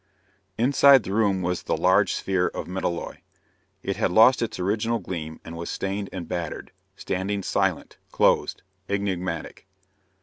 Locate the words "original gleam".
4.59-5.39